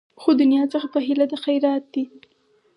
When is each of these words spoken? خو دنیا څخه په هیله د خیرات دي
خو 0.21 0.29
دنیا 0.41 0.63
څخه 0.73 0.87
په 0.93 0.99
هیله 1.07 1.25
د 1.31 1.33
خیرات 1.43 1.83
دي 1.93 2.03